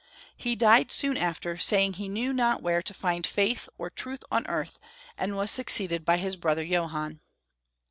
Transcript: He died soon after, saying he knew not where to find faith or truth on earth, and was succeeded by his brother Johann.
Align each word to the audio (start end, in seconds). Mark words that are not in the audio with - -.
He 0.35 0.55
died 0.55 0.91
soon 0.91 1.15
after, 1.15 1.57
saying 1.57 1.93
he 1.93 2.09
knew 2.09 2.33
not 2.33 2.63
where 2.63 2.81
to 2.81 2.91
find 2.91 3.23
faith 3.27 3.69
or 3.77 3.91
truth 3.91 4.23
on 4.31 4.47
earth, 4.47 4.79
and 5.15 5.35
was 5.35 5.51
succeeded 5.51 6.05
by 6.05 6.17
his 6.17 6.37
brother 6.37 6.63
Johann. 6.65 7.21